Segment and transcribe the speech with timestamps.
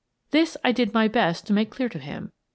[0.31, 2.31] This I did my best to make clear to him.